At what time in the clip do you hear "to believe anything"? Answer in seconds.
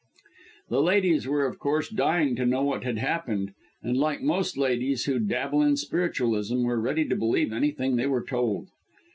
7.07-7.97